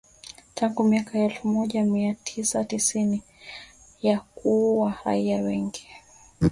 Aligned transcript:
tangu 0.55 0.83
miaka 0.83 1.17
ya 1.19 1.25
elfu 1.25 1.47
moja 1.47 1.83
mia 1.85 2.13
tisa 2.13 2.59
na 2.59 2.65
tisini 2.65 3.23
na 4.03 4.19
kuua 4.19 4.99
raia 5.05 5.41
wengi 5.41 5.87